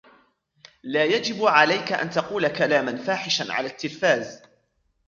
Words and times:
لا 0.83 1.03
يجب 1.05 1.43
عليك 1.45 1.91
أن 1.93 2.09
تقول 2.09 2.47
كلاما 2.47 2.95
فاحشا 2.95 3.53
على 3.53 3.67
التلفاز. 3.67 4.41